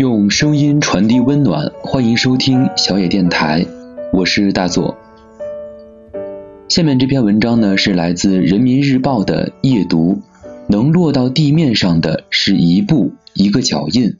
[0.00, 3.66] 用声音传递温暖，欢迎收听小野电台，
[4.14, 4.96] 我是大佐。
[6.70, 10.22] 下面这篇文章呢，是来自人民日报的夜读，
[10.70, 14.14] 能落到地面上的是一步一个脚印。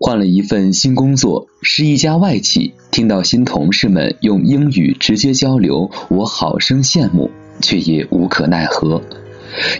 [0.00, 7.30] 换了一份新工作，是一家外企，听到新同事们用英语直接交流，我好生羡慕，
[7.62, 9.00] 却也无可奈何。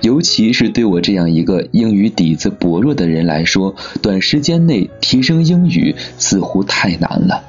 [0.03, 7.45] 尤其是对我这样一个英语底子薄弱的人来说，短时间内提升英语似乎太难了。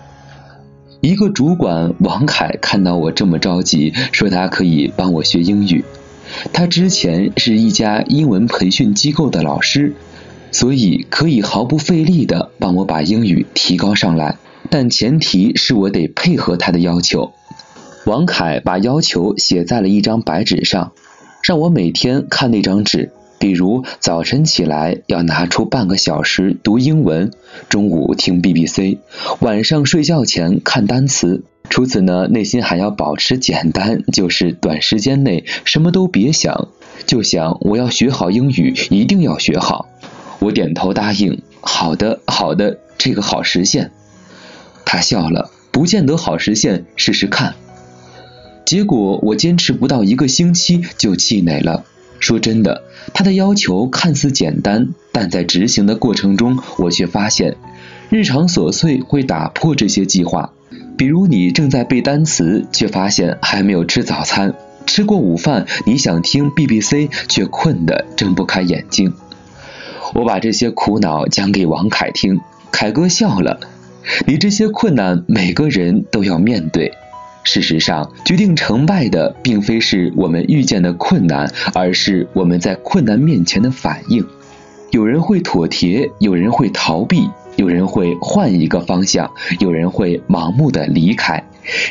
[1.02, 5.84] 一个主管王凯看到我这么着急，说他可以帮我学英语。
[6.54, 9.94] 他之前是一家英文培训机构的老师，
[10.52, 14.38] 所以可以毫不费力的帮我把英语提高上来。
[14.70, 17.34] 但前提是我得配合他的要求。
[18.06, 20.92] 王凯把要求写在了一张白纸上。
[21.44, 27.32] 让我每天看那张纸，比如早晨起来要拿出半个小时读英文，
[27.70, 28.99] 中午听 BBC，
[29.40, 31.43] 晚上睡觉前看单词。
[31.70, 36.68] 除此呢，内心还要保持简单，就是短时间内什么都别想，
[37.05, 39.88] 就想我要学好英语，一定要学好。
[40.40, 43.91] 我点头答应，好的，好的，这个好实现。
[44.85, 47.55] 他笑了，不见得好实现，试试看。
[48.65, 51.84] 结果我坚持不到一个星期就气馁了。
[52.20, 57.57] 说真的，他的要求看似简单，但在执行的过程中，我却发现
[58.09, 60.54] 日常琐碎会打破这些计划。
[60.98, 64.51] 比如你正在背单词，却发现还没有吃早餐；
[64.85, 69.12] 吃过午饭，你想听 BBC，却困得睁不开眼睛。
[70.13, 72.39] 我把这些苦恼讲给王凯听，
[72.72, 73.59] 凯哥笑了。
[74.28, 76.91] 你这些困难，每个人都要面对。
[77.44, 84.25] 事实上，决定成败的并非是我们遇见的困难，而是我们在困难面前的反应。
[84.92, 91.44] 有人会妥帖，有人会逃避，有人会换一个方向，有人会盲目的离开，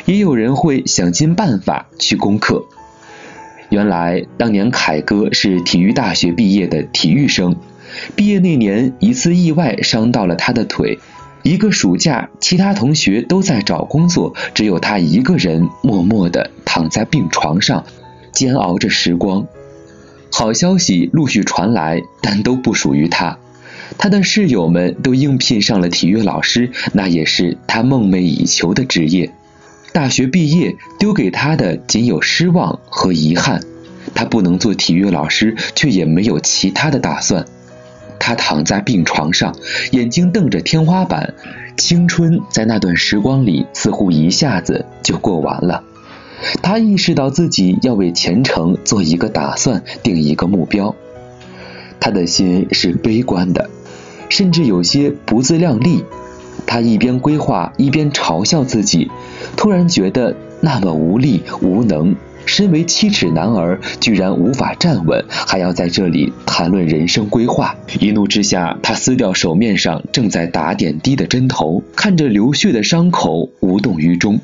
[0.05, 2.63] 也有人会想尽办法去攻克。
[3.69, 7.55] 原来，当年凯哥是体育大学毕业的体育生，
[8.15, 10.99] 毕业那年一次意外伤到了他的腿。
[11.43, 17.83] 一个暑假，其他同学都在找工作，只有他一个人默默的躺在病床上，
[18.31, 19.47] 煎熬着时光。
[20.31, 23.37] 好消息陆续传来，但都不属于他。
[23.97, 29.33] 他的室友们都应聘上了体育老师，那也是他梦寐以求的职业。
[29.91, 33.61] 大学毕业，丢给他的仅有失望和遗憾。
[34.15, 37.45] 他不能做体育老师，却也没有其他的打算。
[38.21, 39.55] 他躺在病床上，
[39.91, 41.33] 眼睛瞪着天花板，
[41.75, 45.83] 青春在那段时光里似乎一下子就过完了。
[46.61, 50.95] 他意识到自己要为前程做一个打算，定一个目标。
[51.99, 53.69] 他的心是悲观的，
[54.29, 56.05] 甚至有些不自量力。
[56.67, 59.09] 他一边规划，一边嘲笑自己，
[59.57, 62.15] 突然觉得那么无力无能。
[62.45, 67.75] 身为七尺男儿，居然无法站稳，还要在这里谈论人生规划。
[67.99, 74.39] 一怒之下，他撕掉手面上正在打点滴的针头，看着流血的伤口，无动于衷。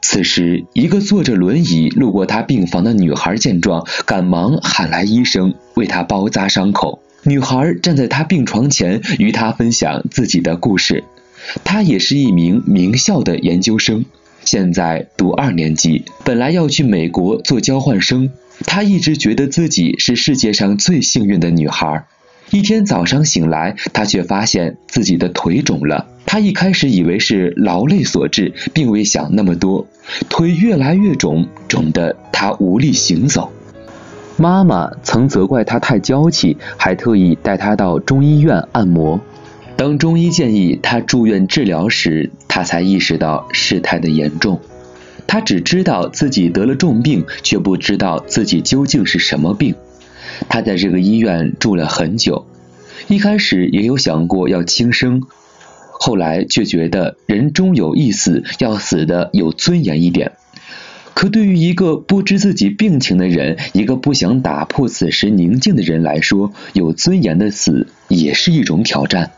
[0.00, 7.02] 此时，一个坐着轮椅路过他病房的女孩见状，赶忙喊来医生为他包扎伤口。
[7.24, 11.02] 女孩站在他病床前，与他分享自己的故事。
[11.64, 14.04] 她也是一名名校的研究生。
[14.46, 18.30] 现在读二年级，本来要去美国做交换生。
[18.64, 22.06] 她一直觉得自己是世界上最幸运的女孩。
[22.50, 26.06] 一天早上醒来，她却发现自己的腿肿了。
[26.26, 29.88] 她一开始以为是劳累所致，并未想那么多。
[30.28, 33.50] 腿越来越肿，肿得她无力行走。
[34.36, 39.20] 妈妈曾责怪她太娇气，还特意带她到中医院按摩。
[39.76, 44.62] 当中医建议他住院治疗时，他才意识到事态的严重。
[45.26, 49.74] 他只知道自己得了重病，却不知道自己究竟是什么病。
[50.48, 52.46] 他在这个医院住了很久，
[53.08, 55.24] 一开始也有想过要轻生，
[56.00, 60.32] 后来却觉得人终有一死，要死的有尊严一点。
[61.12, 69.32] 可对于一个不知自己病情的人，一个不想打破此时宁静的人来说，有尊严的死也是一种挑战。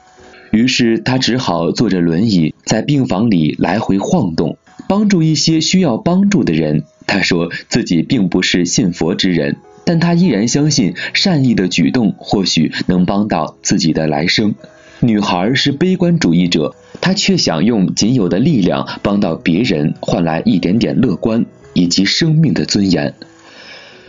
[0.50, 4.56] 于是他只好坐着轮椅在病房里来回晃动，
[4.88, 6.84] 帮助一些需要帮助的人。
[7.06, 14.54] 他说自己并不是信佛之人，但他依然相信善意的举动或许能帮到自己的来生。
[15.00, 23.14] 女孩是悲观主义者，她却想用仅有的力量帮到别人，换来一点点乐观以及生命的尊严。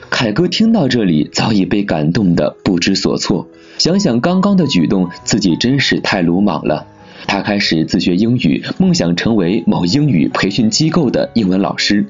[0.09, 3.47] 凯哥听到这里，早已被感动的不知所措。
[3.77, 6.87] 想想刚刚的举动，自己真是太鲁莽了。
[7.27, 12.05] 他开始自学英语，梦想成为某英语培训机构的英文老师。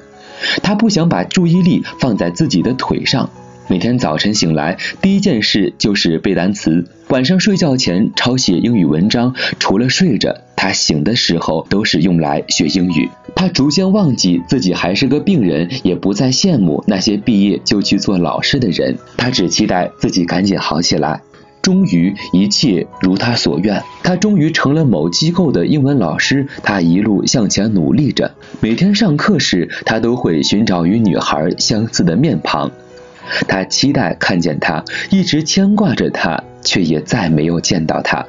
[0.63, 3.29] 他不想把注意力放在自己的腿上。
[3.69, 9.35] 每天早晨醒来，第一件事就是背单词；晚上睡觉前抄写英语文章。
[9.59, 13.07] 除了睡着，他醒的时候都是用来学英语。
[13.35, 18.97] 他逐渐忘记自己还是个病人，也不再羡慕那些毕业就去做老师的人。
[19.15, 21.21] 他只期待自己赶紧好起来。
[21.61, 26.47] 终于，一切如他所愿，他终于成了某机构的英文老师。
[26.63, 28.31] 他一路向前努力着，
[28.61, 32.71] 每天上课时，他都会寻找与女孩相似的面庞。
[33.47, 38.25] 他期待看见他，一直牵挂着他，却也再没有见到他。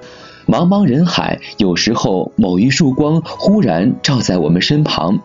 [0.46, 5.20] 茫茫人海，有时候某一束光忽然照在我们身旁，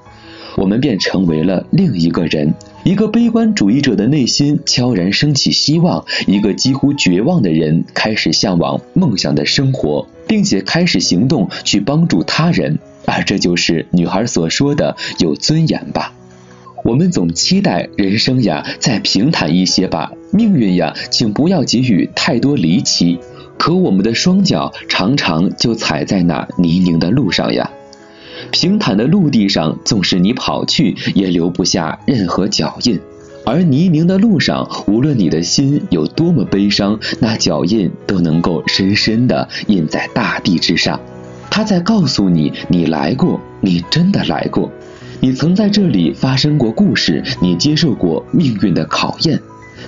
[0.56, 2.54] 我们便成为了另一个人。
[2.83, 12.78] 一个悲观主义者的内心悄然升起希望，一个几乎绝望的人开始向往梦想的生活，并且开始行动去帮助他人。
[13.07, 16.13] 而这就是女孩所说的有尊严吧。
[16.85, 23.17] 我们总期待人生呀再平坦一些吧，命运呀，请不要给予太多离奇。
[23.57, 27.71] 可我们的双脚常常就踩在那泥泞的路上呀。
[28.51, 32.99] 平坦的陆地上，纵使你跑去，也留不下任何脚印；
[33.47, 40.99] 而泥泞的路上，无论你的心有多么悲伤，那脚印都能够深深的印在大地之上。
[41.49, 44.69] 他在告诉你，你来过，你真的来过。
[45.25, 49.42] 你曾在这里发生过故事，你接受过命运的考验，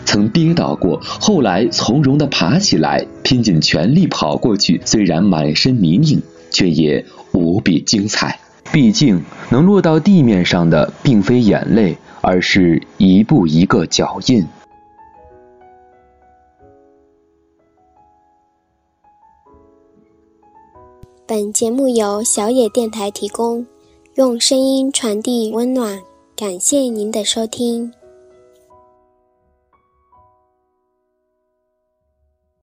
[0.03, 4.81] 曾跌倒过，后来从容的爬起来，拼尽全力跑过去。
[4.83, 8.39] 虽然满身泥泞，却也无比精彩。
[8.73, 14.43] 毕竟能落到地面上的，并非眼泪，而是一步一个脚印。
[21.27, 23.63] 本节目由小野电台提供。
[24.17, 26.01] 用声音传递温暖，
[26.35, 27.93] 感谢您的收听。